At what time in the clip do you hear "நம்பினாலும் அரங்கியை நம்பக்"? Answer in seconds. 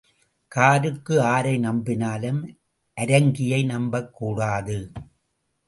1.59-4.13